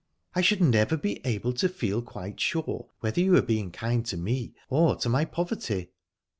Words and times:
I 0.33 0.41
should 0.41 0.61
never 0.61 0.97
be 0.97 1.21
able 1.25 1.53
to 1.53 1.69
feel 1.69 2.01
quite 2.01 2.39
sure 2.39 2.87
whether 3.01 3.21
you 3.21 3.33
were 3.33 3.43
being 3.43 3.69
kind 3.69 4.03
to 4.07 4.17
me 4.17 4.55
or 4.67 4.95
to 4.95 5.09
my 5.09 5.25
poverty." 5.25 5.91